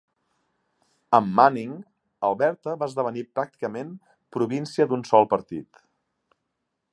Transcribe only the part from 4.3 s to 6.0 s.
província d'un sol partit.